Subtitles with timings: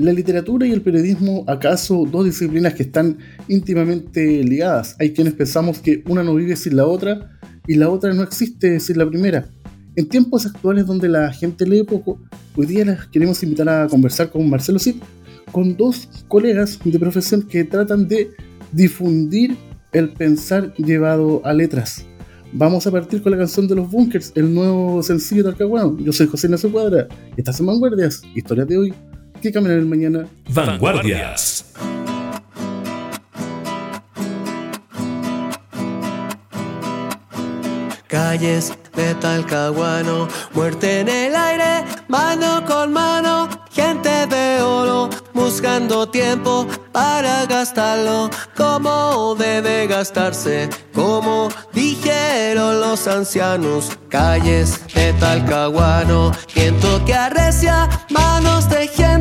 [0.00, 3.18] ¿La literatura y el periodismo acaso dos disciplinas que están
[3.48, 4.96] íntimamente ligadas?
[4.98, 8.80] Hay quienes pensamos que una no vive sin la otra y la otra no existe
[8.80, 9.50] sin la primera.
[9.96, 12.18] En tiempos actuales donde la gente lee poco,
[12.56, 14.96] hoy día les queremos invitar a conversar con Marcelo Cid,
[15.52, 18.30] con dos colegas de profesión que tratan de
[18.72, 19.54] difundir
[19.92, 22.06] el pensar llevado a letras.
[22.54, 25.98] Vamos a partir con la canción de los Bunkers, el nuevo sencillo de Arcahuano.
[25.98, 27.06] Yo soy José Ignacio Cuadra
[27.36, 28.94] y estas son Vanguardias, historias de hoy
[29.40, 30.26] que cambian el mañana.
[30.48, 31.66] Vanguardias.
[38.06, 46.66] Calles de Talcahuano, muerte en el aire, mano con mano, gente de oro, buscando tiempo
[46.90, 53.90] para gastarlo, como debe gastarse, como dijeron los ancianos.
[54.08, 59.19] Calles de Talcahuano, viento que arrecia, manos tejiendo,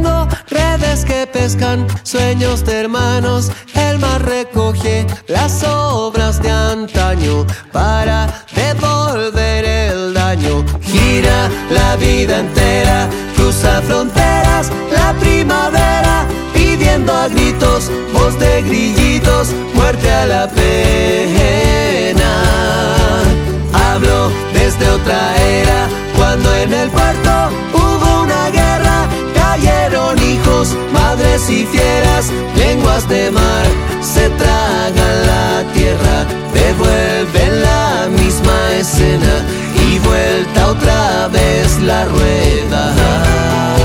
[2.03, 10.63] sueños de hermanos, el mar recoge las obras de antaño para devolver el daño.
[10.81, 20.11] Gira la vida entera, cruza fronteras, la primavera, pidiendo a gritos, voz de grillitos, muerte
[20.11, 21.68] a la pena.
[32.55, 33.65] Lenguas de mar,
[34.01, 43.78] se tragan la tierra, devuelven la misma escena y vuelta otra vez la rueda.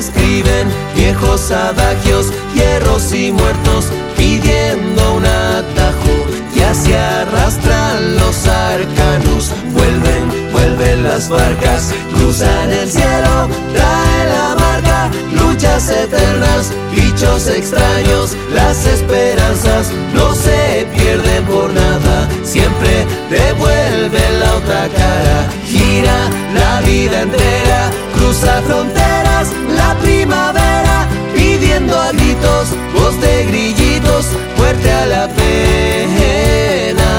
[0.00, 0.66] Escriben
[0.96, 6.14] viejos adagios, hierros y muertos pidiendo un atajo.
[6.54, 15.10] Ya se arrastran los arcanos, vuelven, vuelven las barcas, cruzan el cielo, trae la marca,
[15.32, 24.88] luchas eternas, bichos extraños, las esperanzas no se pierden por nada, siempre devuelven la otra
[24.88, 27.90] cara, gira la vida entera,
[28.30, 34.26] cruza fronteras, la primavera, pidiendo a gritos, voz de grillitos,
[34.56, 37.10] muerte a la pena.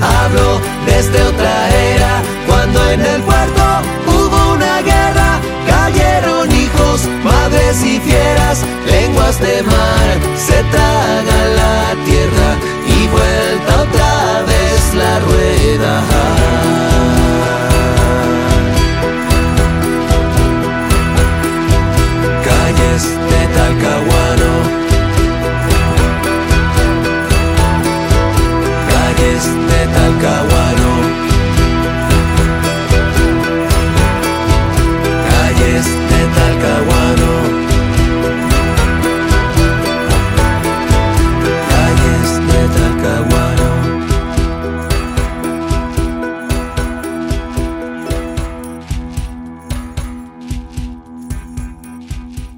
[0.00, 3.62] Hablo desde otra era, cuando en el puerto
[4.06, 12.50] hubo una guerra, cayeron hijos, madres y fieras, lenguas de mar, se tragan la tierra
[12.86, 16.21] y vuelta otra vez la rueda.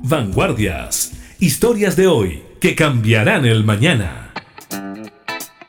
[0.06, 1.12] Vanguardias.
[1.40, 4.34] Historias de hoy que cambiarán el mañana.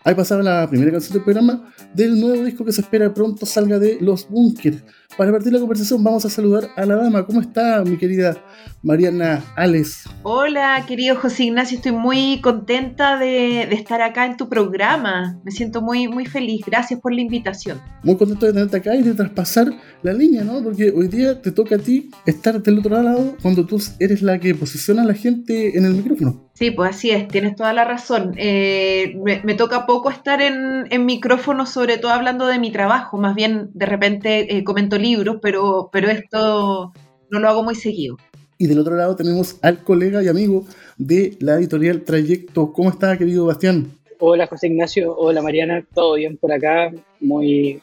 [0.04, 3.80] Ahí pasaba la primera canción del programa del nuevo disco que se espera pronto salga
[3.80, 4.84] de Los Bunkers.
[5.18, 7.26] Para partir la conversación vamos a saludar a la dama.
[7.26, 8.36] ¿Cómo está mi querida
[8.84, 10.04] Mariana Ales?
[10.24, 11.78] Hola, querido José Ignacio.
[11.78, 15.40] Estoy muy contenta de, estar acá en tu programa.
[15.46, 16.66] Me siento muy, muy feliz.
[16.66, 17.80] Gracias por la invitación.
[18.04, 19.68] Muy contento de tenerte acá y de traspasar
[20.02, 20.62] la línea, ¿no?
[20.62, 24.40] Porque hoy día te toca a ti estar del otro lado cuando tú eres la
[24.40, 26.46] que posiciona a la gente en el micrófono.
[26.56, 28.34] Sí, pues así es, tienes toda la razón.
[28.38, 33.18] Eh, me, toca poco estar en, en micrófono, sobre todo hablando de mi trabajo.
[33.18, 36.94] Más bien, de repente eh, comento libros, pero, pero esto
[37.30, 38.18] no lo hago muy seguido.
[38.58, 40.66] Y del otro lado tenemos al colega y amigo
[40.98, 42.72] de la editorial Trayecto.
[42.72, 43.92] ¿Cómo está, querido Bastián?
[44.20, 45.16] Hola, José Ignacio.
[45.16, 45.86] Hola, Mariana.
[45.94, 46.94] Todo bien por acá.
[47.20, 47.82] Muy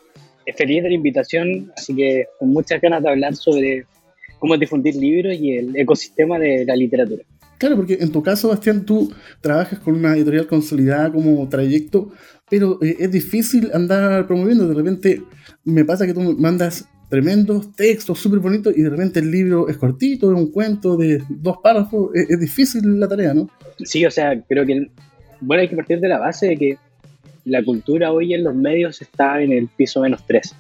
[0.57, 3.87] feliz de la invitación, así que con muchas ganas de hablar sobre
[4.39, 7.23] cómo difundir libros y el ecosistema de la literatura.
[7.59, 12.11] Claro, porque en tu caso, Bastián, tú trabajas con una editorial consolidada como trayecto,
[12.51, 14.67] pero eh, es difícil andar promoviendo.
[14.67, 15.23] De repente
[15.65, 19.77] me pasa que tú mandas tremendos textos súper bonitos y de repente el libro es
[19.77, 22.11] cortito, es un cuento de dos párrafos.
[22.15, 23.51] Es, difícil la tarea, ¿no?
[23.85, 24.87] Sí, o sea, creo que
[25.43, 26.79] bueno, hay que partir de la base de que
[27.45, 30.57] la cultura hoy en los medios está en el piso menos tres.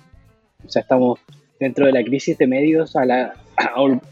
[0.62, 1.20] O sea, estamos
[1.58, 3.32] dentro de la crisis de medios a la,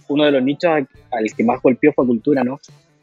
[0.09, 2.59] uno de los nichos al que más golpeó fue cultura, ¿no?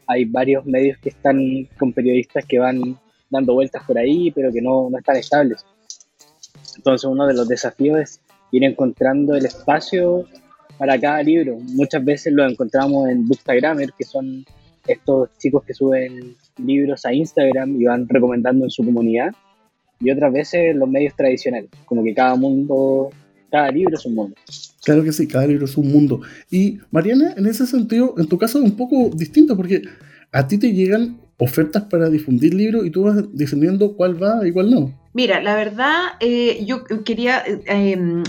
[0.08, 1.38] Hay varios medios que están
[1.78, 2.98] con periodistas que van
[3.30, 5.64] dando vueltas por ahí, pero que no, no están estables.
[6.76, 8.20] Entonces uno de los desafíos es
[8.52, 10.24] ir encontrando el espacio
[10.78, 11.58] para cada libro.
[11.60, 14.44] Muchas veces lo encontramos en Bookstagrammer, que son
[14.86, 16.34] estos chicos que suben
[16.64, 19.32] libros a Instagram y van recomendando en su comunidad.
[20.00, 23.10] Y otras veces los medios tradicionales, como que cada mundo,
[23.50, 24.36] cada libro es un mundo.
[24.84, 26.20] Claro que sí, cada libro es un mundo.
[26.50, 29.82] Y Mariana, en ese sentido, en tu caso es un poco distinto porque
[30.30, 34.52] a ti te llegan ofertas para difundir libros y tú vas definiendo cuál va y
[34.52, 34.97] cuál no.
[35.18, 38.22] Mira, la verdad, eh, yo quería eh, em,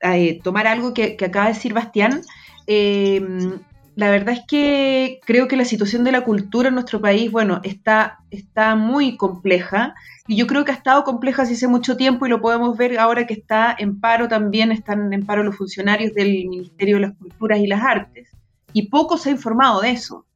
[0.00, 2.22] eh, tomar algo que, acaba de decir Bastián.
[2.66, 3.60] Em,
[3.94, 7.60] la verdad es que creo que la situación de la cultura en nuestro país, bueno,
[7.62, 9.94] está, está muy compleja
[10.26, 12.98] y yo creo que ha estado compleja desde hace mucho tiempo y lo podemos ver
[12.98, 17.14] ahora que está en paro también, están en paro los funcionarios del Ministerio de las
[17.16, 18.28] Culturas y las Artes
[18.72, 20.26] y poco se ha informado de eso.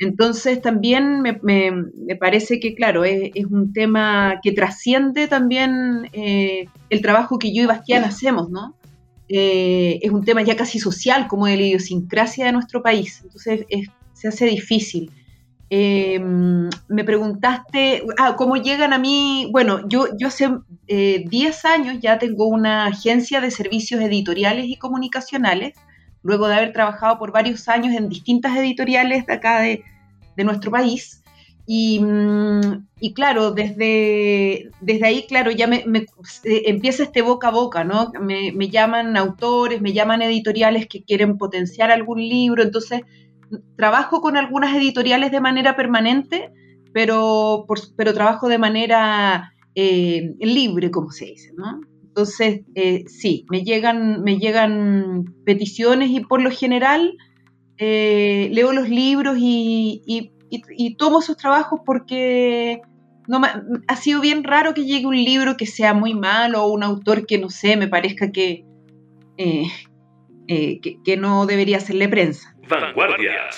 [0.00, 7.38] Entonces también me, parece que, claro, es, un tema que trasciende también eh, el trabajo
[7.38, 8.74] que yo y Bastián hacemos, ¿no?
[9.28, 13.20] Eh, es un tema ya casi social, como de la idiosincrasia de nuestro país.
[13.22, 13.66] Entonces
[14.14, 15.12] se hace difícil.
[15.68, 19.48] Em, me preguntaste, ah, ¿cómo llegan a mí?
[19.52, 20.48] Bueno, yo, yo hace
[20.88, 25.74] 10 eh, años ya tengo una agencia de servicios editoriales y comunicacionales,
[26.22, 29.84] luego de haber trabajado por varios años en distintas editoriales de acá de,
[30.36, 31.22] nuestro país.
[31.66, 35.84] Mm, y, claro, desde, desde ahí, claro, ya me,
[36.44, 38.10] empieza este boca a boca, ¿no?
[38.18, 43.02] Me, llaman autores, me llaman editoriales que quieren potenciar algún libro, entonces
[43.76, 46.50] trabajo con algunas editoriales de manera permanente,
[46.94, 51.82] pero, pero trabajo de manera eh, libre, como se dice, ¿no?
[52.20, 57.16] Entonces, eh, sí, me llegan, me llegan peticiones y por lo general
[57.78, 62.82] eh, leo los libros y tomo esos trabajos porque
[63.88, 67.24] ha sido bien raro que llegue un libro que sea muy malo o un autor
[67.24, 68.66] que, no sé, me parezca que,
[69.38, 69.64] eh,
[70.46, 72.54] que, que, no debería hacerle prensa.
[72.68, 73.48] Vanguardia.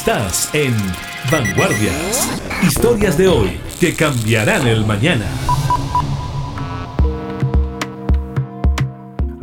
[0.00, 0.72] Estás en
[1.30, 2.40] Vanguardias.
[2.66, 5.26] Historias de hoy que cambiarán el mañana.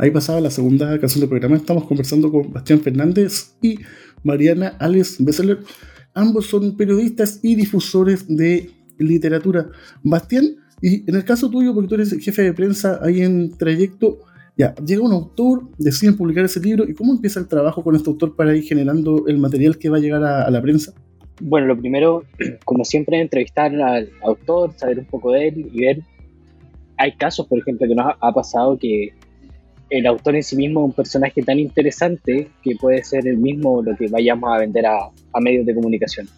[0.00, 1.54] Ahí pasaba la segunda canción del programa.
[1.54, 3.78] Estamos conversando con Bastián Fernández y
[4.24, 5.60] Mariana Alex Besseler.
[6.12, 9.70] Ambos son periodistas y difusores de literatura.
[10.02, 14.22] Bastián, y en el caso tuyo, porque tú eres jefe de prensa ahí en Trayecto,
[14.58, 18.10] ya, llega un autor, deciden publicar ese libro, ¿y cómo empieza el trabajo con este
[18.10, 20.92] autor para ir generando el material que va a llegar a, la prensa?
[21.40, 22.24] Bueno, lo primero,
[22.64, 26.00] como siempre, entrevistar al autor, saber un poco de él y ver.
[26.96, 29.12] Hay casos, por ejemplo, que nos ha- ha pasado que
[29.90, 33.80] el autor en sí mismo es un personaje tan interesante que puede ser el mismo
[33.80, 36.28] lo que vayamos a vender a, a medios de comunicación.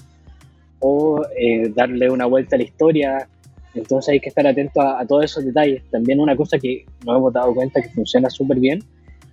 [0.79, 3.29] O eh, darle una vuelta a la historia.
[3.75, 5.83] Entonces hay que estar atento a, todos esos detalles.
[5.91, 8.83] También una cosa que nos hemos dado cuenta que funciona súper bien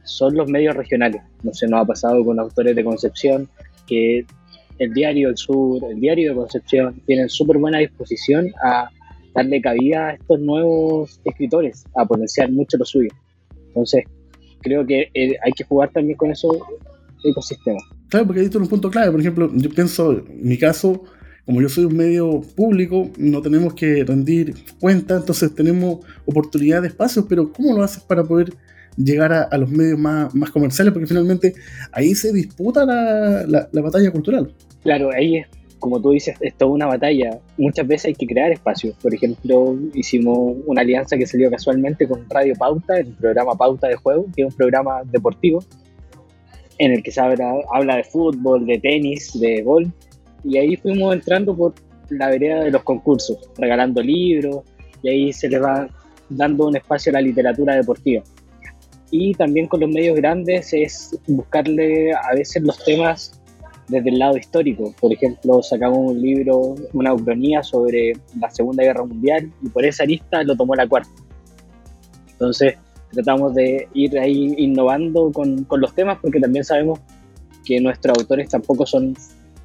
[0.04, 1.22] son los medios regionales.
[1.44, 3.50] No sé, nos ha pasado con autores de Concepción
[3.88, 4.26] que
[4.80, 8.90] el diario del Sur, el diario de Concepción, tienen súper buena disposición a
[9.34, 13.10] darle cabida a estos nuevos escritores, a potenciar mucho lo suyo.
[13.68, 14.04] Entonces,
[14.62, 16.58] creo que eh, hay que jugar también con esos
[17.24, 17.84] ecosistemas.
[18.10, 19.12] Claro, porque ahí está un punto clave.
[19.12, 21.04] Por ejemplo, yo pienso, en mi caso,
[21.48, 26.90] como yo soy un medio público, no tenemos que rendir cuenta, entonces tenemos oportunidad de
[26.90, 28.54] espacios, pero ¿cómo lo haces para poder
[28.98, 30.92] llegar a, los medios más, comerciales?
[30.94, 31.54] Porque finalmente
[31.94, 34.54] ahí se disputa la, la- la batalla cultural.
[34.84, 35.48] Claro, ahí es,
[35.80, 37.40] como tú dices, es toda una batalla.
[37.58, 38.96] Muchas veces hay que crear espacios.
[39.02, 43.96] Por ejemplo, hicimos una alianza que salió casualmente con Radio Pauta, el programa Pauta de
[43.96, 45.64] Juego, que es un programa deportivo
[46.80, 49.90] en el que se habla de fútbol, de tenis, de golf.
[50.44, 51.74] Y ahí fuimos entrando por
[52.10, 54.64] la vereda de los concursos, regalando libros,
[55.04, 55.88] y ahí se le va
[56.30, 58.24] dando un espacio a la literatura deportiva.
[59.12, 63.40] Y también con los medios grandes es buscarle a veces los temas
[63.88, 64.94] desde el lado histórico.
[65.00, 70.04] Por ejemplo, sacamos un libro, una ucronía sobre la Segunda Guerra Mundial y por esa
[70.06, 71.10] lista lo tomó la cuarta.
[72.32, 72.76] Entonces,
[73.12, 77.00] tratamos de ir ahí innovando con, con los temas porque también sabemos
[77.66, 79.16] que nuestros autores tampoco son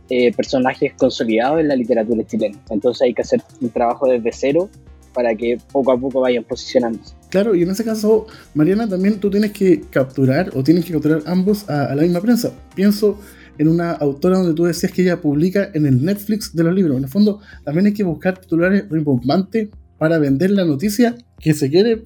[0.09, 2.59] eh, personajes consolidados en la literatura chilena.
[2.71, 4.69] Entonces hay que hacer un trabajo desde cero
[5.15, 7.15] para que poco a poco vayan posicionándose.
[7.29, 11.23] Claro, y en ese caso, Mariana, también tú tienes que capturar o tienes que capturar
[11.27, 12.53] ambos a, a la misma prensa.
[12.75, 13.19] Pienso
[13.59, 16.97] en una autora donde tú decías que ella publica en el Netflix de los libros.
[16.97, 19.69] En el fondo, también hay que buscar titulares rimbombantes
[19.99, 22.03] para vender la noticia que se quiere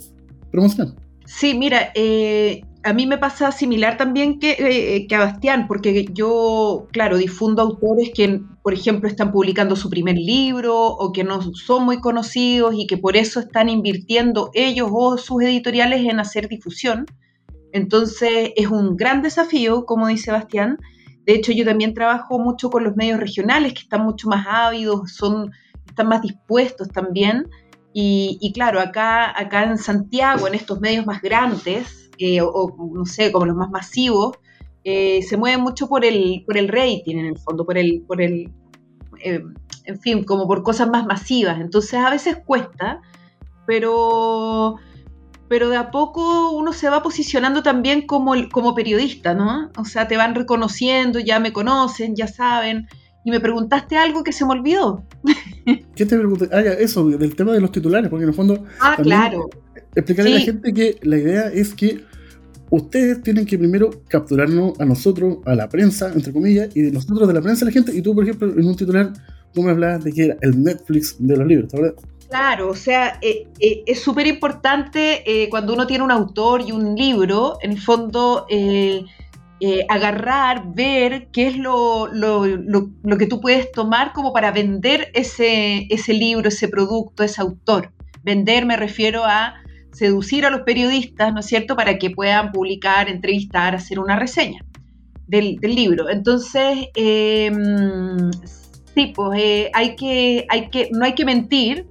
[0.51, 0.95] promocionar.
[1.25, 6.07] Sí, mira, eh, a mí me pasa similar también que, eh, que, a Bastián, porque
[6.13, 11.43] yo, claro, difundo autores que, por ejemplo, están publicando su primer libro o que no
[11.55, 16.49] son muy conocidos y que por eso están invirtiendo ellos o sus editoriales en hacer
[16.49, 17.07] difusión.
[17.73, 20.79] Entonces es un gran desafío, como dice Bastián.
[21.25, 25.11] De hecho, yo también trabajo mucho con los medios regionales, que están mucho más ávidos,
[25.11, 25.51] son,
[25.89, 27.49] están más dispuestos también.
[27.93, 33.33] Y, claro, acá, acá en Santiago, en estos medios más grandes, eh, o, no sé,
[33.33, 34.37] como los más masivos,
[34.85, 38.23] eh, se mueven mucho por el, por el rating, en el fondo, por el, por
[38.23, 38.51] el
[39.23, 39.43] eh,
[39.85, 41.61] en fin, como por cosas más masivas.
[41.61, 43.01] Entonces a veces cuesta,
[43.67, 44.77] pero,
[45.49, 49.71] pero de a poco uno se va posicionando también como, como periodista, ¿no?
[49.79, 52.89] O sea, te van reconociendo, ya me conocen, ya saben
[53.25, 55.05] y me preguntaste algo que se me olvidó.
[55.97, 56.49] ¿Qué te pregunté?
[56.53, 58.65] Ah, ya, eso, del tema de los titulares, porque en el fondo.
[58.81, 59.49] Ah, claro.
[59.97, 62.05] Explicarle a la gente que la idea es que
[62.71, 67.27] ustedes tienen que primero capturarnos a nosotros, a la prensa, entre comillas, y de nosotros
[67.27, 67.97] de la prensa a la gente.
[67.97, 69.13] Y tú, por ejemplo, en un titular,
[69.55, 71.95] tú me hablabas de que era el Netflix de los libros, ¿verdad?
[72.29, 76.73] Claro, o sea, eh, eh, es súper importante eh, cuando uno tiene un autor y
[76.73, 78.47] un libro, en el fondo
[79.89, 82.11] agarrar, ver qué es lo,
[83.19, 87.93] que tú puedes tomar como para vender ese, ese libro, ese producto, ese autor.
[88.23, 89.55] Vender me refiero a
[89.97, 94.65] seducir a los periodistas, ¿no es cierto?, para que puedan publicar, entrevistar, hacer una reseña
[95.27, 96.11] del, libro.
[96.11, 98.31] Entonces, em,
[98.95, 101.87] sí, pues eh, hay que, hay que, no hay que mentir,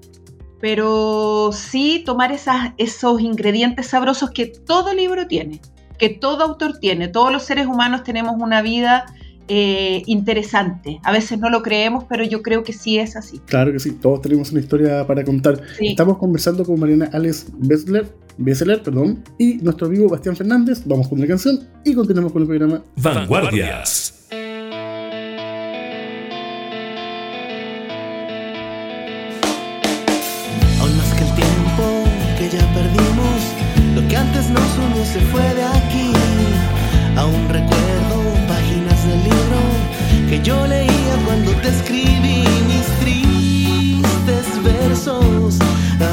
[0.62, 5.60] pero sí tomar esas, esos ingredientes sabrosos que todo libro tiene
[5.98, 9.06] que todo autor tiene, todos los seres humanos tenemos una vida
[9.48, 11.00] eh, interesante.
[11.04, 13.40] A veces no lo creemos, pero yo creo que sí es así.
[13.46, 15.62] Claro que sí, todos tenemos una historia para contar.
[15.80, 20.82] Estamos conversando con Mariana Alex Bessler, Bessler, perdón, y nuestro amigo Bastián Fernández.
[20.86, 24.15] Vamos con la canción y continuamos con el programa Vanguardias.
[40.46, 45.58] Yo leía cuando te escribí mis tristes versos.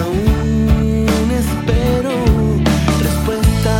[0.01, 2.14] Aún espero
[2.99, 3.75] respuesta.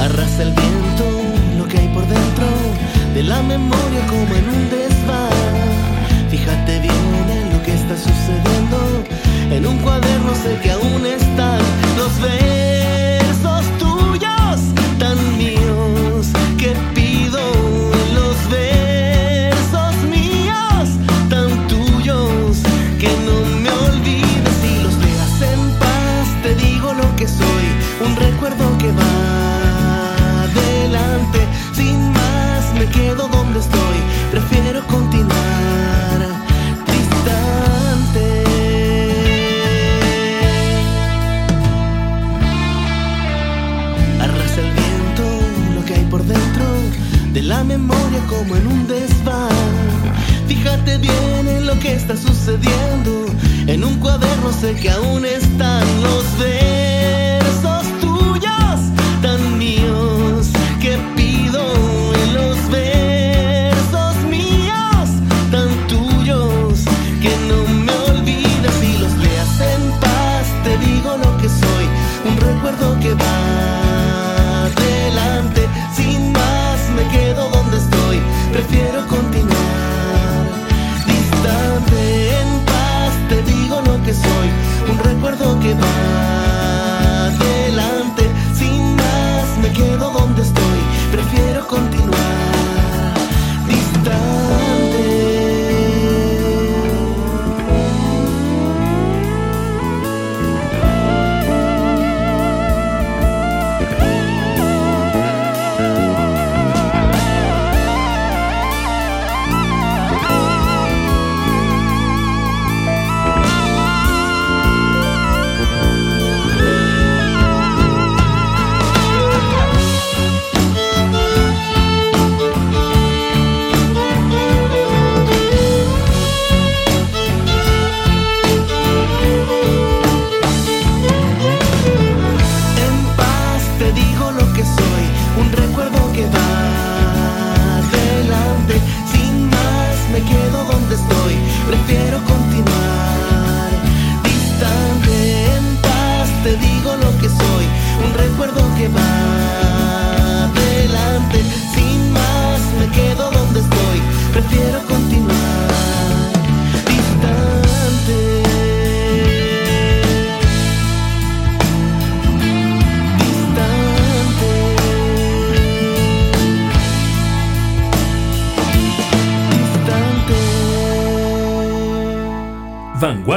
[0.00, 1.04] Arrasa el viento
[1.56, 2.46] lo que hay por dentro
[3.14, 6.28] de la memoria como en un desván.
[6.28, 7.04] Fíjate bien
[7.84, 9.04] está sucediendo.
[9.50, 10.83] En un cuaderno sé que aún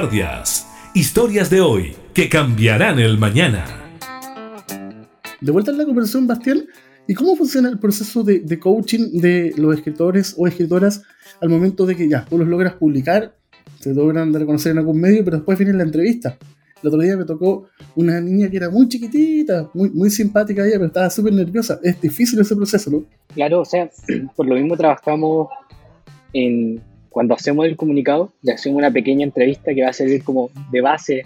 [0.08, 0.68] Vanguardias.
[0.94, 3.66] Historias de hoy que cambiarán el mañana.
[5.42, 6.66] De vuelta en la conversación, Bastián,
[7.08, 11.04] ¿y cómo funciona el proceso de, de coaching de los escritores o escritoras
[11.42, 13.36] al momento de que ya tú los logras publicar,
[13.80, 16.38] se logran dar a conocer en algún medio, pero después viene la entrevista?
[16.82, 20.76] El otro día me tocó una niña que era muy chiquitita, muy, muy simpática ella,
[20.76, 21.80] pero estaba súper nerviosa.
[21.84, 23.06] Es difícil ese proceso, ¿no?
[23.34, 23.90] Claro, o sea,
[24.36, 25.50] por lo mismo trabajamos
[26.34, 26.82] en
[27.18, 30.82] cuando hacemos el comunicado, le hacemos una pequeña entrevista que va a servir como de
[30.82, 31.26] base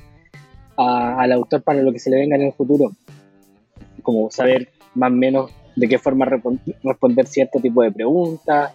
[0.78, 2.94] a- al autor para lo que se le venga en el futuro.
[4.02, 8.72] Como saber más o menos de qué forma responder cierto tipo de preguntas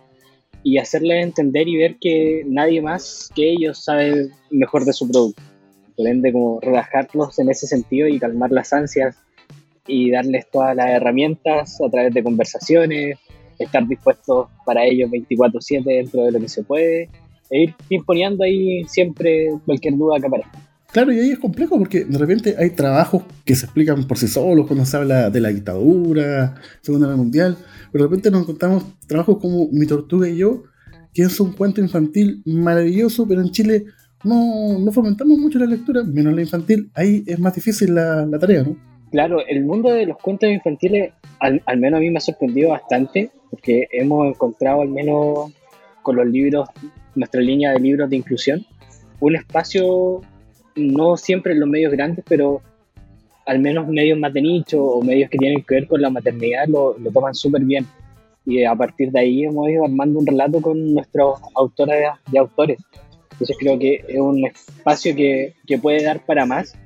[0.62, 5.40] y hacerles entender y ver que nadie más que ellos sabe mejor de su producto.
[5.96, 9.16] Por ende, como relajarlos en ese sentido y calmar las ansias
[9.86, 13.18] y darles todas las herramientas a través de conversaciones,
[13.64, 17.08] estar dispuestos para ellos 24/7 dentro de lo que se puede
[17.50, 20.58] e ir imponiendo ahí siempre cualquier duda que aparezca.
[20.92, 24.28] Claro, y ahí es complejo porque de repente hay trabajos que se explican por sí
[24.28, 27.56] solos cuando se habla de la dictadura, Segunda Guerra Mundial,
[27.92, 30.62] pero de repente nos encontramos trabajos como Mi Tortuga y yo,
[31.12, 33.84] que es un cuento infantil maravilloso, pero en Chile
[34.24, 38.38] no, no fomentamos mucho la lectura, menos la infantil, ahí es más difícil la, la
[38.38, 38.76] tarea, ¿no?
[39.10, 42.70] Claro, el mundo de los cuentos infantiles, al, al menos a mí me ha sorprendido
[42.70, 45.52] bastante, porque hemos encontrado, al menos
[46.02, 46.68] con los libros,
[47.14, 48.64] nuestra línea de libros de inclusión,
[49.20, 50.20] un espacio,
[50.74, 52.60] no siempre en los medios grandes, pero
[53.46, 56.66] al menos medios más de nicho o medios que tienen que ver con la maternidad
[56.66, 57.86] lo, lo toman súper bien.
[58.44, 62.78] Y a partir de ahí hemos ido armando un relato con nuestros autores y autores.
[63.32, 66.76] Entonces creo que es un espacio que, que puede dar para más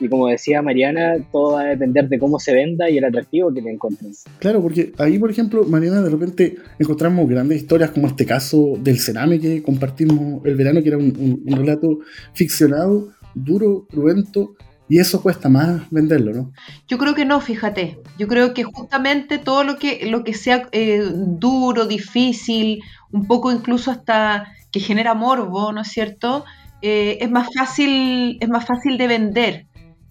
[0.00, 3.52] y como decía Mariana, todo va a depender de cómo se venda y el atractivo
[3.54, 4.12] que le encuentren.
[4.40, 8.98] Claro, porque ahí, por ejemplo, Mariana, de repente encontramos grandes historias como este caso del
[8.98, 11.98] cename que compartimos el verano, que era un, un- un relato
[12.34, 14.54] ficcionado, duro, cruento,
[14.88, 16.52] y eso cuesta más venderlo, ¿no?
[16.88, 17.98] Yo creo que no, fíjate.
[18.18, 23.50] Yo creo que justamente todo lo que, lo que sea eh, duro, difícil, un poco
[23.50, 26.44] incluso hasta que genera morbo, ¿no es cierto?
[26.82, 29.66] Eh, es más fácil, es más fácil de vender.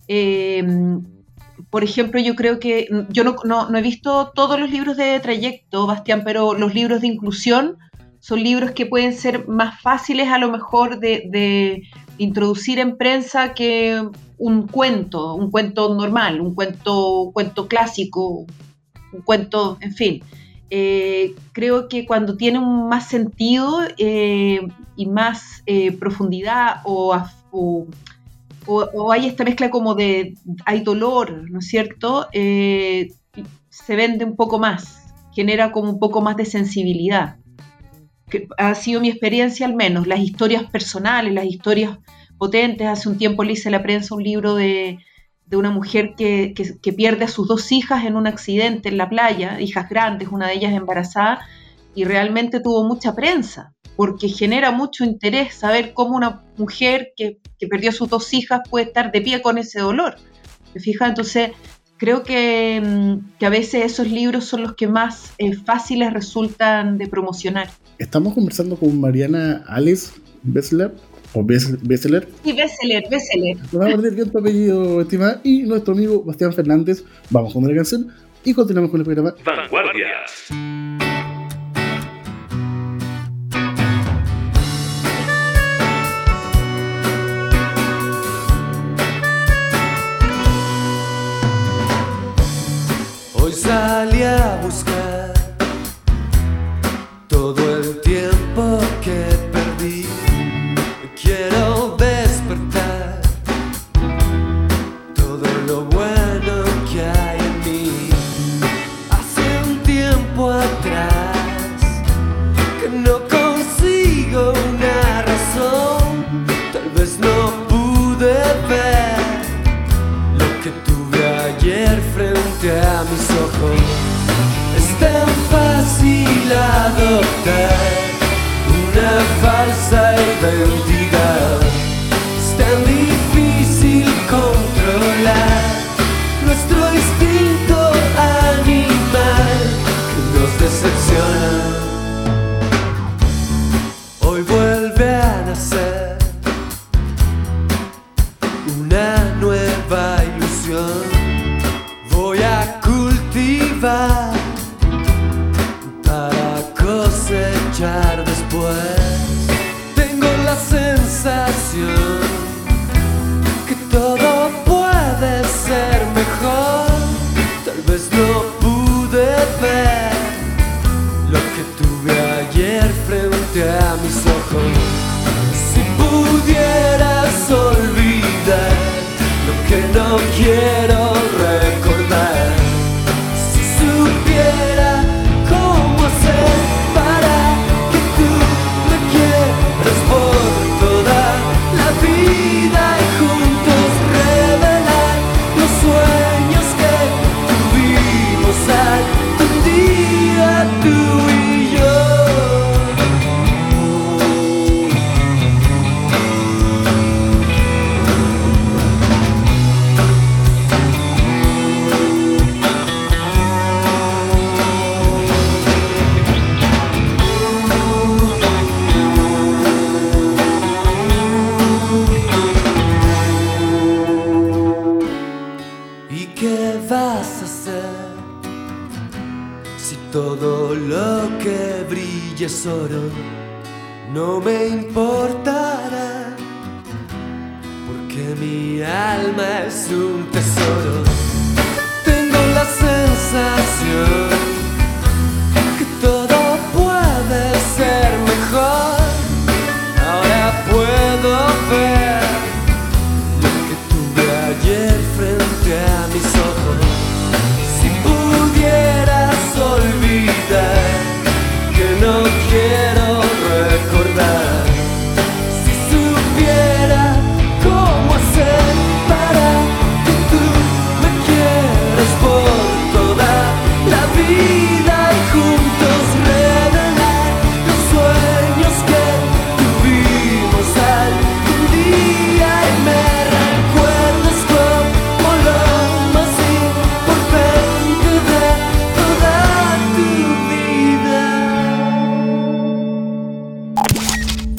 [0.08, 0.64] Eh,
[1.70, 5.88] por ejemplo, yo creo que yo no, no- he visto todos los libros de trayecto,
[5.88, 7.78] Bastián, pero los libros de inclusión
[8.20, 11.84] son libros que pueden ser más fáciles a lo mejor de,
[12.20, 18.46] introducir en prensa que un cuento, un cuento normal, un cuento, cuento clásico,
[19.12, 20.24] un cuento, en fin.
[20.70, 24.62] Eh, creo que cuando tiene un más sentido eh,
[24.96, 27.20] y más eh, profundidad o-
[28.68, 32.28] o- hay esta mezcla como de, hay dolor, ¿no es cierto?
[32.32, 33.12] Eh,
[33.70, 37.38] se vende un poco más, genera como un poco más de sensibilidad.
[38.58, 41.98] Ha sido mi experiencia al menos, las historias personales, las historias
[42.38, 42.88] potentes.
[42.88, 44.98] Hace un tiempo le hice a la prensa un libro de,
[45.46, 48.98] de una mujer que, que- que pierde a sus dos hijas en un accidente en
[48.98, 51.42] la playa, hijas grandes, una de ellas embarazada,
[51.96, 57.68] y realmente tuvo mucha prensa, porque genera mucho interés saber cómo una mujer que, que
[57.68, 60.16] perdió a sus dos hijas puede estar de pie con ese dolor.
[60.74, 61.10] ¿Te fijas?
[61.10, 61.52] Entonces,
[61.98, 66.98] creo que, mm, que a veces esos libros son los que más eh, fáciles resultan
[66.98, 67.70] de promocionar.
[68.00, 70.92] Estamos conversando con Mariana Alice Bessler,
[71.36, 73.58] o Bess- Besseler, Y bestseller, bestseller.
[73.72, 77.04] no va a perder bien tu apellido, estimada, y nuestro amigo Bastián Fernández.
[77.30, 78.08] Vamos con la canción
[78.44, 79.34] y continuamos con el programa.
[79.46, 81.03] Vanguardias.
[93.66, 94.73] Hoy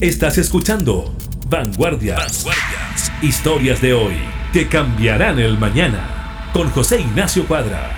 [0.05, 1.15] Estás escuchando
[1.49, 2.45] Vanguardias.
[3.23, 4.13] Historias de hoy
[4.53, 6.51] que cambiarán el mañana.
[6.53, 7.89] Con José Ignacio Cuadra.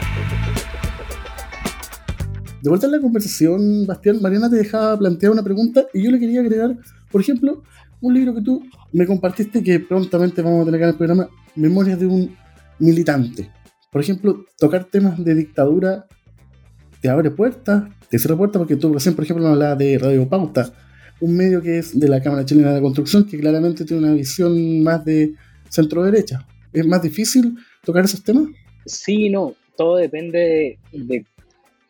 [2.63, 6.21] De vuelta en la conversación, Bastián, Mariana te dejaba plantear una pregunta y yo le
[6.21, 6.77] quería agregar,
[7.11, 7.65] por ejemplo,
[8.01, 11.29] un libro que tú me compartiste que prontamente vamos a tener acá en el programa,
[11.57, 12.37] Memorias de un
[12.79, 13.51] militante.
[13.91, 16.07] Por ejemplo, tocar temas de dictadura
[17.01, 20.29] te abre puertas, te cierra puertas, porque tú recién, por ejemplo, nos hablabas de Radio
[20.29, 20.73] Pauta,
[21.21, 24.83] un medio que es de la Cámara Chilena de Construcción, que claramente tiene una visión
[24.83, 25.35] más de
[25.69, 26.47] centro-derecha.
[26.73, 28.49] ¿Es más difícil tocar esos temas?
[28.85, 30.39] Sí, no, todo depende
[30.93, 31.25] de, de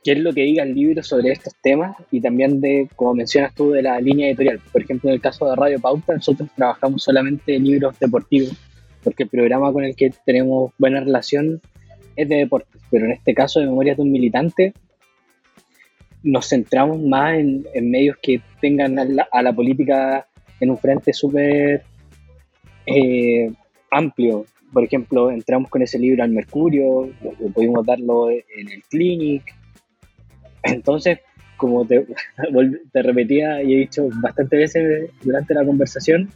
[0.04, 3.52] qué es lo que diga el libro sobre estos temas y también de, como mencionas
[3.54, 4.60] tú, de la línea editorial.
[4.72, 8.52] Por ejemplo, en el caso de Radio Pauta, nosotros trabajamos solamente libros deportivos,
[9.02, 11.60] porque el programa con el que tenemos buena relación
[12.14, 14.72] es de deportes, pero en este caso de Memorias de un Militante
[16.22, 20.26] nos centramos más en, en medios que tengan a la, a la política
[20.60, 21.82] en un frente súper
[22.86, 23.52] eh,
[23.90, 24.46] amplio.
[24.72, 27.10] Por ejemplo, entramos con ese libro al Mercurio,
[27.54, 29.42] pudimos darlo en el Clinic.
[30.62, 31.20] Entonces,
[31.56, 32.06] como te,
[32.92, 36.30] te repetía y he dicho bastantes veces durante la conversación,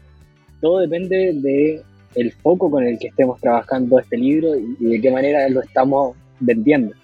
[0.60, 1.82] todo depende de
[2.14, 6.16] el foco con el que estemos trabajando este libro y de qué manera lo estamos
[6.40, 6.94] vendiendo.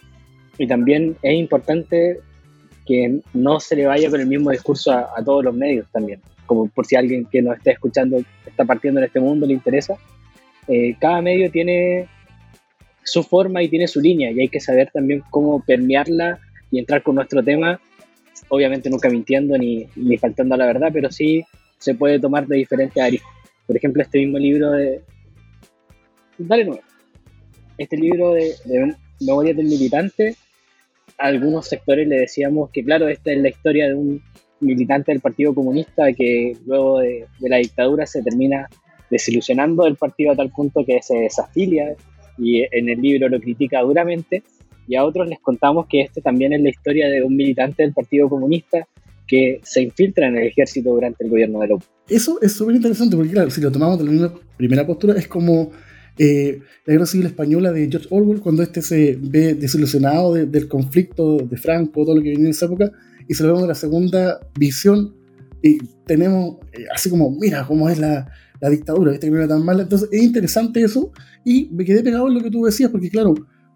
[0.59, 2.21] Y también es importante
[2.87, 6.21] que no se le vaya con el mismo discurso a, a todos los medios también.
[6.47, 9.97] Como por si alguien que nos esté escuchando está partiendo en este mundo le interesa.
[10.69, 12.09] Eh, cada medio tiene
[13.05, 17.03] su forma y tiene su línea y hay que saber también cómo permearla y entrar
[17.03, 17.81] con nuestro tema,
[18.49, 21.45] obviamente nunca mintiendo ni, ni faltando a la verdad, pero sí
[21.79, 23.23] se puede tomar de diferentes áreas.
[23.67, 25.03] Por ejemplo, este mismo libro de...
[26.39, 26.83] Dale nuevo.
[27.79, 30.37] Este libro de, de Memorias del Militante,
[31.19, 34.23] a algunos sectores le decíamos que, claro, esta es la historia de un
[34.61, 38.69] militante del Partido Comunista que luego de, de la dictadura se termina
[39.11, 41.95] desilusionando del partido a tal punto que se desafilia
[42.39, 44.43] y en el libro lo critica duramente.
[44.89, 47.93] Y a otros les contamos que este también es la historia de un militante del
[47.93, 48.87] Partido Comunista
[49.27, 51.89] que se infiltra en el ejército durante el gobierno de López.
[52.09, 55.73] Eso es súper interesante porque, claro, si lo tomamos de la primera postura, es como
[56.19, 60.67] eh, la guerra civil española de George Orwell, cuando este se ve desilusionado de- del
[60.69, 62.91] conflicto de Franco, todo lo que venía en esa época,
[63.29, 65.15] y se lo vemos de la segunda visión,
[65.63, 68.29] y tenemos eh, así como, mira cómo es la,
[68.61, 69.27] la dictadura, ¿viste?
[69.27, 69.83] que no era tan mala.
[69.83, 71.11] Entonces es interesante eso,
[71.45, 73.35] y me quedé pegado en lo que tú decías, porque, claro,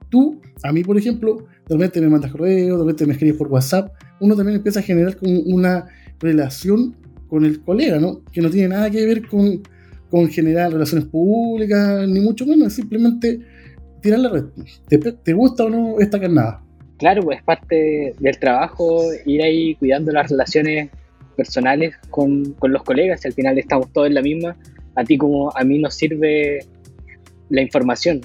[0.08, 3.48] tú, a mí, por ejemplo, de repente me mandas correo, de repente me escribes por
[3.48, 5.86] WhatsApp, uno también empieza a generar como una
[6.20, 6.96] relación
[7.28, 8.22] con el colega, ¿no?
[8.32, 9.62] Que no tiene nada que ver con,
[10.10, 13.40] con generar relaciones públicas, ni mucho menos, es simplemente
[14.00, 14.44] tirar la red.
[15.24, 16.62] ¿Te, gusta o no esta carnada?
[16.98, 20.90] Claro, pues es parte del trabajo ir ahí cuidando las relaciones
[21.36, 23.24] personales con, con los colegas.
[23.24, 24.56] Al final estamos todos en la misma.
[24.96, 26.58] A ti como a mí nos sirve
[27.48, 28.20] la información.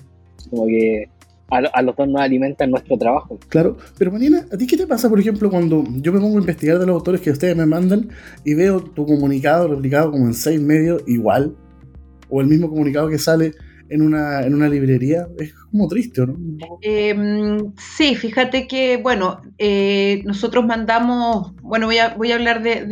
[0.49, 1.07] Como que
[1.49, 3.39] a, los dos nos alimentan nuestro trabajo.
[3.49, 6.41] Claro, pero Mariana, ¿a ti qué te pasa, por ejemplo, cuando yo me pongo a
[6.41, 8.09] investigar de los autores que ustedes me mandan
[8.43, 11.55] y veo tu comunicado replicado como en seis medios igual,
[12.35, 13.53] o el mismo comunicado que sale
[13.89, 15.27] en una, en una librería?
[15.39, 16.35] Es como triste, ¿no?
[16.81, 22.85] Em, sí, fíjate que, bueno, eh, nosotros mandamos, bueno, voy a, voy a hablar de,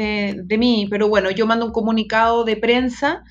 [0.43, 3.23] de, mí, pero bueno, yo mando un comunicado de prensa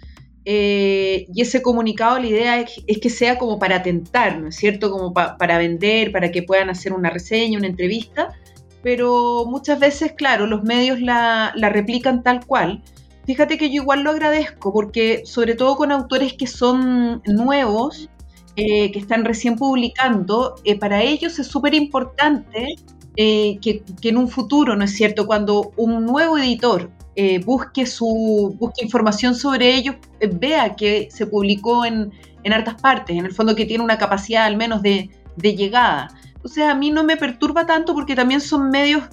[0.44, 4.90] eh, y ese comunicado, la idea es, que sea como para atentar, ¿no es cierto?
[4.90, 8.34] Como para vender, para que puedan hacer una reseña, una entrevista,
[8.82, 12.82] pero muchas veces, claro, los medios la, replican tal cual.
[13.24, 18.10] Fíjate que yo igual lo agradezco, porque sobre todo con autores que son nuevos,
[18.56, 22.76] eh, que están recién publicando, eh, para ellos es súper importante
[23.16, 25.26] que, que, en un futuro, ¿no es cierto?
[25.26, 31.26] Cuando un nuevo editor eh, busque, su, busque información sobre ellos, eh, vea que se
[31.26, 32.10] publicó en,
[32.42, 36.08] en, hartas partes, en el fondo que tiene una capacidad al menos de, de llegada.
[36.34, 39.04] Entonces a mí no me perturba tanto porque también son medios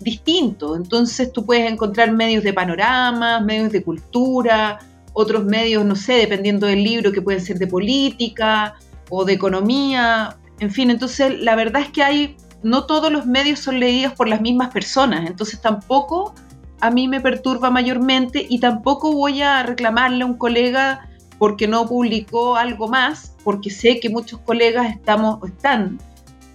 [0.00, 0.76] distintos.
[0.76, 4.78] Entonces tú puedes encontrar medios de panorama, medios de cultura,
[5.12, 8.74] otros medios, no sé, dependiendo del libro, que pueden ser de política
[9.10, 10.36] o de economía.
[10.60, 14.28] En fin, entonces la verdad es que hay, no todos los medios son leídos por
[14.28, 15.28] las mismas personas.
[15.28, 16.34] Entonces tampoco
[16.80, 21.08] a mí me perturba mayormente y tampoco voy a reclamarle a un colega
[21.38, 25.98] porque no publicó algo más, porque sé que muchos colegas estamos, están,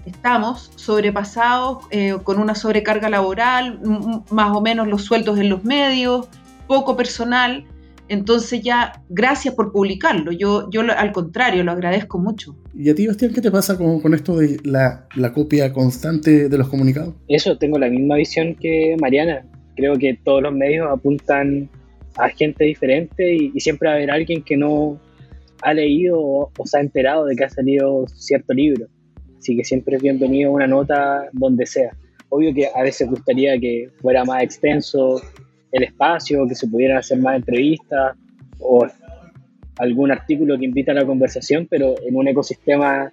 [0.06, 3.80] estamos sobrepasados eh, con una sobrecarga laboral,
[4.30, 6.28] más o menos los sueldos en los medios,
[6.68, 7.66] poco personal.
[8.10, 10.32] Entonces ya, gracias por publicarlo.
[10.32, 12.56] Yo, yo al contrario, lo agradezco mucho.
[12.76, 16.50] ¿Y a ti, Bastián, qué te pasa con, con esto de la, la, copia constante
[16.50, 17.16] de los comunicados?
[17.28, 21.70] Eso, tengo la misma visión que Mariana creo que todos los medios apuntan
[22.18, 25.00] a gente diferente y, siempre va a haber alguien que no
[25.62, 28.88] ha leído o, se ha enterado de que ha salido cierto libro.
[29.43, 31.91] Así que siempre es bienvenido una nota donde sea.
[32.29, 35.21] Obvio que a veces gustaría que fuera más extenso
[35.69, 38.15] el espacio, que se pudieran hacer más entrevistas
[38.60, 38.88] o
[39.79, 43.12] algún artículo que invita a la conversación, pero en un ecosistema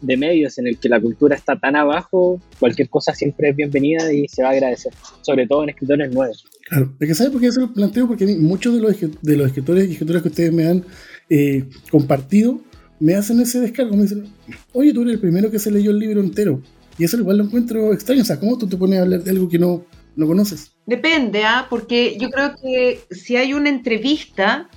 [0.00, 4.12] de medios en el que la cultura está tan abajo, cualquier cosa siempre es bienvenida
[4.12, 6.44] y se va a agradecer, sobre todo en escritores nuevos.
[6.68, 8.08] Claro, es que ¿sabes por qué eso lo planteo?
[8.08, 10.84] Porque muchos de los, de los escritores y escritoras que ustedes me han
[11.30, 12.58] eh, compartido
[13.00, 14.32] me hacen ese descargo, me dicen,
[14.72, 16.60] oye, tú eres el primero que se leyó el libro entero.
[16.98, 19.30] Y eso igual lo encuentro extraño, o sea, ¿cómo tú te pones a hablar de
[19.30, 19.84] algo que no,
[20.16, 20.72] no conoces?
[20.86, 21.66] Depende, ¿ah?
[21.68, 24.68] porque yo creo que si hay una entrevista,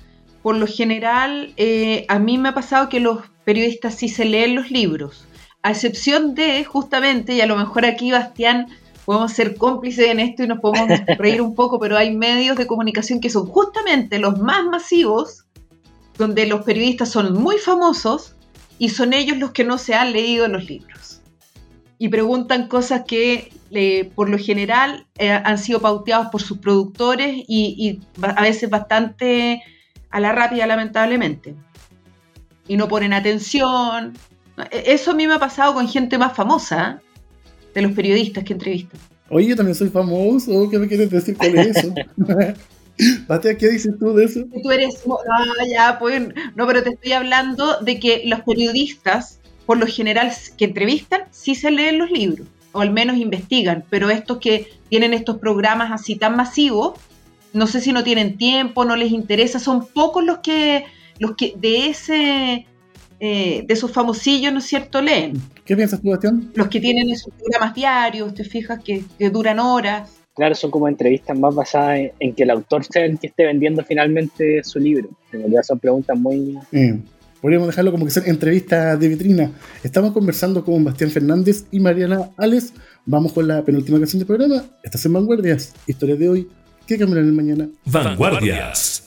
[0.42, 4.56] por lo general, eh, a mí me ha pasado que los periodistas sí se leen
[4.56, 5.28] los libros,
[5.62, 8.68] a excepción de, justamente, y a lo mejor aquí, Bastián,
[9.06, 12.68] podemos ser cómplices en esto y nos podemos reír un poco, pero hay medios de
[12.68, 15.46] comunicación que son justamente los más masivos,
[16.18, 18.36] donde los periodistas son muy famosos
[18.80, 21.22] y son ellos los que no se han leído los libros.
[22.00, 27.44] Y preguntan cosas que eh, por lo general eh, han sido pauteados por sus productores
[27.48, 29.64] y, y a veces bastante
[30.10, 31.56] a la rápida, lamentablemente
[32.68, 34.14] y no ponen atención.
[34.72, 37.02] E-, eso a mí me ha pasado con gente más famosa,
[37.74, 39.00] de los periodistas que entrevistan.
[39.30, 41.94] Oye, yo también soy famoso, ¿qué me quieres decir con eso?
[43.28, 44.42] Batia, ¿qué dices tú de eso?
[44.62, 46.22] Tú eres, ah, ya, pues,
[46.56, 51.56] no, pero te estoy hablando de que los periodistas, por lo general, que entrevistan, sí
[51.56, 56.16] se leen los libros, o al menos investigan, pero estos que tienen estos programas así
[56.16, 57.00] tan masivos,
[57.54, 60.86] no sé si no tienen tiempo, no les interesa, son pocos los que
[61.20, 62.68] los que de ese
[63.20, 65.42] eh, de esos famosillos, ¿no es cierto?, leen.
[65.66, 66.52] ¿Qué piensas tú, Bastián?
[66.54, 70.12] Los que tienen esos programas diarios, te fijas, que, duran horas.
[70.38, 73.84] Claro, son como entrevistas más basadas en, que el autor sea el que esté vendiendo
[73.84, 75.10] finalmente su libro.
[75.34, 76.60] En realidad son preguntas muy...
[77.42, 79.52] Podríamos dejarlo como que son entrevistas de vitrina.
[79.84, 82.72] Estamos conversando con Bastián Fernández y Mariana Ales.
[83.06, 84.64] Vamos con la penúltima canción del programa.
[84.84, 85.74] Estás en Vanguardias.
[85.88, 86.48] Historia de hoy.
[86.86, 87.70] ¿Qué cambiará en el mañana?
[87.86, 89.06] Vanguardias.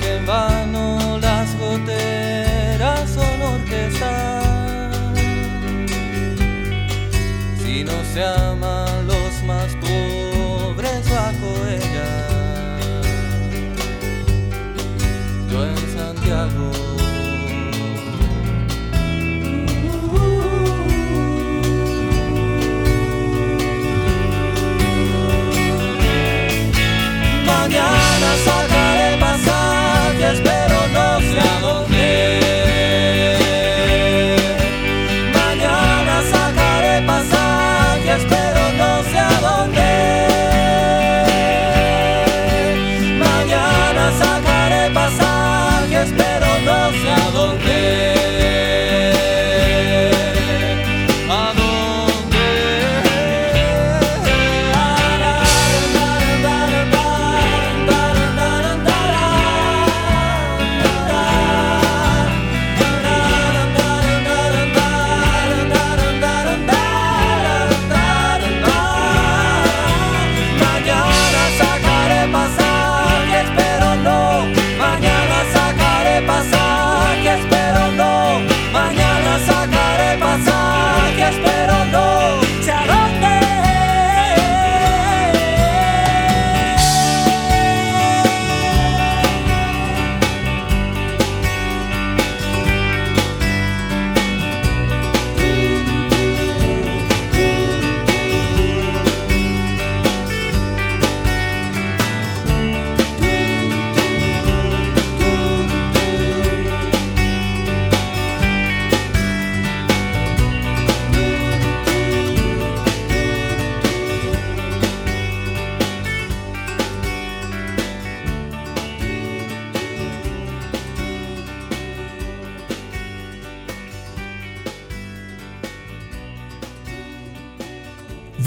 [0.00, 0.26] Porque en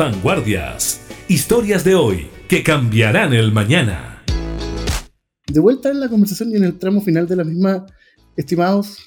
[0.03, 0.99] Vanguardias.
[1.29, 4.21] Historias de hoy que cambiarán el mañana.
[5.47, 7.85] De vuelta en la conversación y en el tramo final de la misma,
[8.35, 8.97] estimados,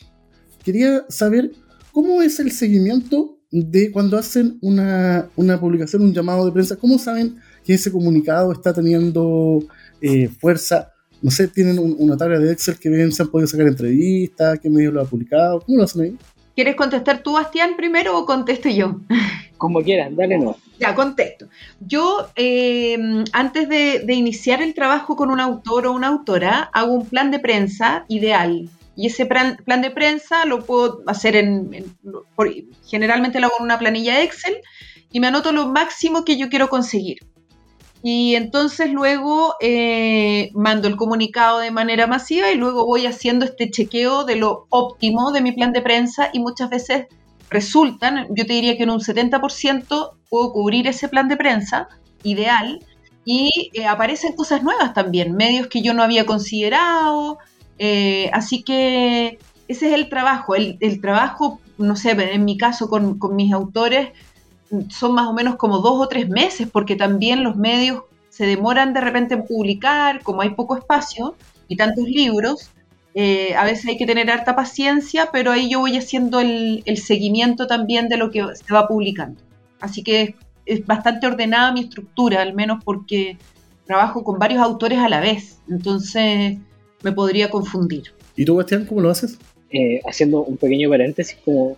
[0.64, 1.50] quería saber
[1.92, 6.98] cómo es el seguimiento de cuando hacen una, una publicación, un llamado de prensa, cómo
[6.98, 9.58] saben que ese comunicado está teniendo
[10.00, 10.92] eh, fuerza.
[11.20, 14.58] No sé, tienen un- una tabla de Excel que ven, se han podido sacar entrevistas,
[14.62, 16.16] qué medio lo ha publicado, ¿cómo lo hacen ahí?
[16.56, 18.96] ¿Quieres contestar tú, Bastián, primero o contesto yo?
[19.58, 20.56] Como quieran, dale no.
[20.78, 21.46] Ya, contesto.
[21.80, 22.98] Yo, eh,
[23.32, 27.30] antes de, de iniciar el trabajo con un autor o una autora, hago un plan
[27.30, 28.68] de prensa ideal.
[28.96, 31.94] Y ese plan, plan de prensa lo puedo hacer en, en-
[32.34, 32.50] por-
[32.86, 34.56] generalmente lo hago en una planilla Excel
[35.12, 37.18] y me anoto lo máximo que yo quiero conseguir.
[38.08, 43.68] Y entonces luego eh, mando el comunicado de manera masiva y luego voy haciendo este
[43.68, 47.06] chequeo de lo óptimo de mi plan de prensa y muchas veces
[47.50, 51.88] resultan, yo te diría que en un 70% puedo cubrir ese plan de prensa
[52.22, 52.78] ideal
[53.24, 57.38] y eh, aparecen cosas nuevas también, medios que yo no había considerado,
[57.80, 62.88] eh, así que ese es el trabajo, el, el trabajo, no sé, en mi caso
[62.88, 64.10] con, con mis autores
[64.88, 68.92] son más o menos como dos o tres meses, porque también los medios se demoran
[68.92, 71.34] de repente en publicar, como hay poco espacio
[71.68, 72.70] y tantos libros,
[73.14, 76.98] eh, a veces hay que tener harta paciencia, pero ahí yo voy haciendo el, el
[76.98, 79.40] seguimiento también de lo que se va publicando.
[79.80, 80.34] Así que es,
[80.66, 83.38] es bastante ordenada mi estructura, al menos porque
[83.86, 86.58] trabajo con varios autores a la vez, entonces
[87.02, 88.12] me podría confundir.
[88.34, 89.38] ¿Y tú, Bastián, cómo lo haces?
[89.70, 91.76] Eh, haciendo un pequeño paréntesis como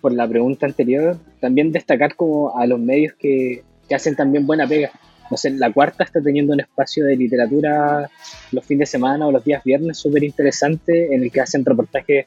[0.00, 4.66] por la pregunta anterior, también destacar como a los medios que, que hacen también buena
[4.66, 4.90] pega.
[5.30, 8.08] No sé, la cuarta está teniendo un espacio de literatura
[8.50, 12.26] los fines de semana o los días viernes súper interesante en el que hacen reportajes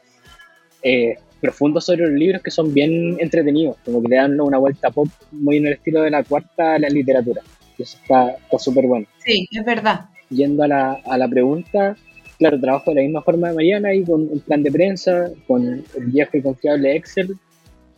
[0.83, 4.91] eh, profundos sobre los libros que son bien entretenidos, como que le dan una vuelta
[4.91, 7.41] pop muy en el estilo de la cuarta a la literatura.
[7.77, 10.01] Eso está está súper bueno Sí, es verdad.
[10.29, 11.95] yendo a la, a la pregunta,
[12.37, 15.63] claro, trabajo de la misma forma de Mariana y con un plan de prensa, con
[15.97, 17.35] el viaje confiable Excel,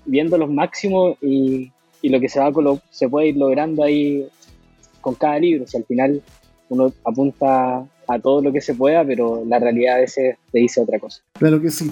[0.06, 2.51] viendo los máximos y, y lo que se, va
[2.89, 4.28] se puede ir logrando ahí
[5.01, 5.66] con cada libro.
[5.66, 6.22] O sea, al final
[6.70, 10.82] uno apunta a todo lo que se pueda, pero la realidad a veces te dice
[10.82, 11.22] otra cosa.
[11.34, 11.89] Claro que sí.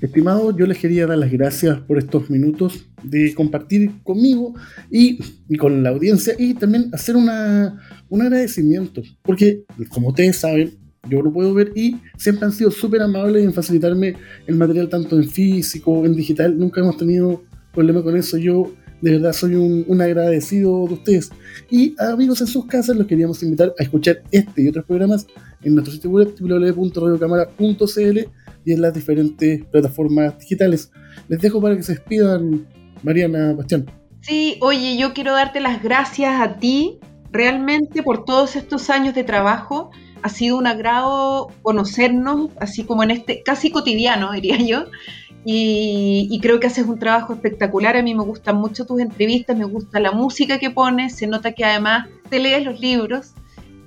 [0.00, 4.54] Estimado, yo les quería dar las gracias por estos minutos de compartir conmigo
[4.90, 10.72] y, y con la audiencia y también hacer una, un agradecimiento, porque como ustedes saben,
[11.08, 14.14] yo lo puedo ver y siempre han sido súper amables en facilitarme
[14.46, 17.42] el material tanto en físico, en digital, nunca hemos tenido
[17.74, 18.38] problema con eso.
[18.38, 21.30] Yo de verdad soy un, un agradecido de ustedes.
[21.70, 25.26] Y amigos en sus casas, los queríamos invitar a escuchar este y otros programas
[25.62, 28.18] en nuestro sitio web www.radiocamara.cl
[28.64, 30.90] y en las diferentes plataformas digitales.
[31.28, 32.66] Les dejo para que se despidan,
[33.02, 33.86] Mariana Bastián.
[34.20, 36.98] Sí, oye, yo quiero darte las gracias a ti
[37.30, 39.90] realmente por todos estos años de trabajo.
[40.22, 44.86] Ha sido un agrado conocernos, así como en este casi cotidiano, diría yo.
[45.44, 47.96] Y, y creo que haces un trabajo espectacular.
[47.96, 51.52] A mí me gustan mucho tus entrevistas, me gusta la música que pones, se nota
[51.52, 53.34] que además te lees los libros.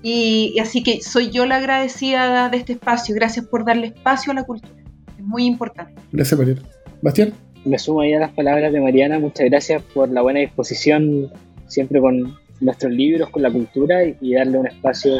[0.03, 3.15] Y, y así que soy yo la agradecida de este espacio.
[3.15, 4.83] Gracias por darle espacio a la cultura.
[5.17, 5.99] Es muy importante.
[6.11, 6.61] Gracias, Mariana.
[7.01, 7.33] Bastián,
[7.65, 11.31] Me sumo ahí a las palabras de Mariana, muchas gracias por la buena disposición
[11.67, 15.17] siempre con nuestros libros, con la cultura y, y darle un espacio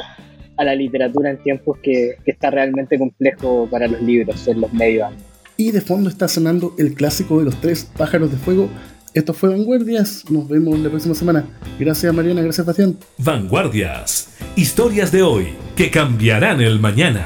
[0.56, 4.74] a la literatura en tiempos que, que está realmente complejo para los libros en los
[4.74, 5.12] medios.
[5.58, 8.70] Y de fondo está sonando el clásico de los tres pájaros de fuego.
[9.14, 10.26] Esto fue Vanguardias.
[10.30, 11.46] Nos vemos la próxima semana.
[11.80, 12.42] Gracias, Mariana.
[12.42, 12.98] Gracias, Bastián.
[13.18, 14.30] Vanguardias.
[14.56, 17.26] Historias de hoy que cambiarán el mañana.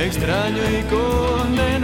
[0.00, 1.79] Extraño y condenado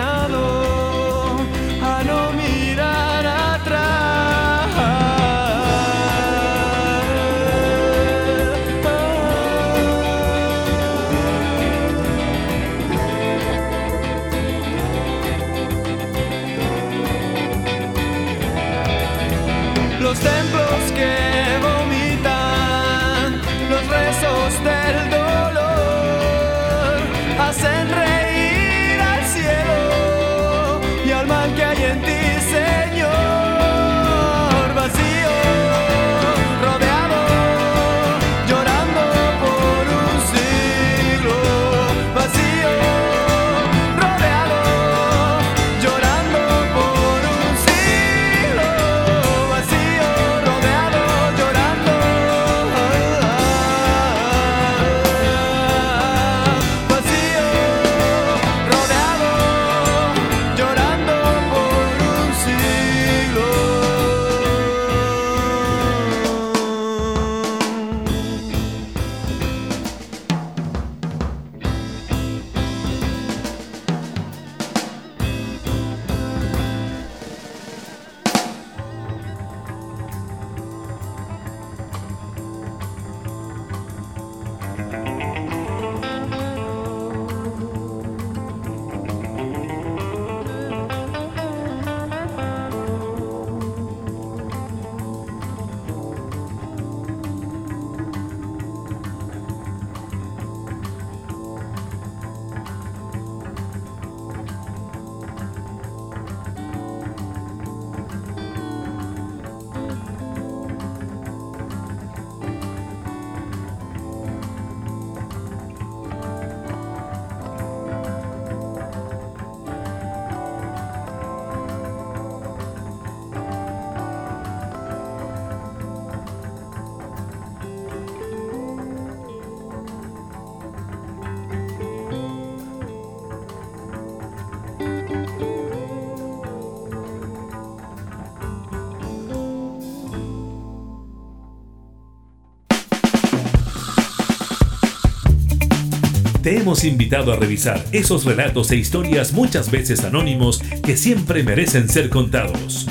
[146.46, 151.88] Te hemos invitado a revisar esos relatos e historias muchas veces anónimos que siempre merecen
[151.88, 152.86] ser contados.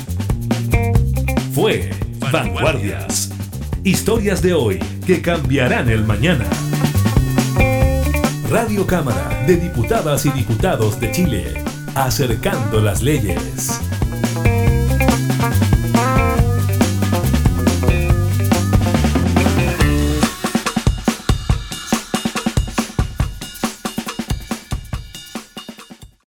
[1.54, 1.88] Fue
[2.30, 3.30] Vanguardias.
[3.82, 6.44] Historias de hoy que cambiarán el mañana.
[8.50, 11.54] Radio Cámara de Diputadas y Diputados de Chile.
[11.94, 13.80] Acercando las leyes.